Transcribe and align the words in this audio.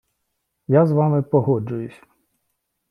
Я 0.67 0.85
з 0.85 0.91
вами 0.91 1.21
погоджуюсь. 1.23 2.01